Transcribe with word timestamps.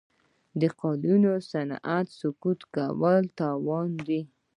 د 0.59 0.61
قالینو 0.79 1.33
صنعت 1.51 2.07
سقوط 2.19 2.59
کول 2.75 3.21
تاوان 3.39 3.89
دی. 4.07 4.21